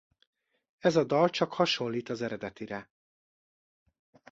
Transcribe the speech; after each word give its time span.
Ez 0.79 0.95
a 0.95 1.03
dal 1.03 1.29
csak 1.29 1.53
hasonlít 1.53 2.09
az 2.09 2.21
eredetire. 2.21 2.89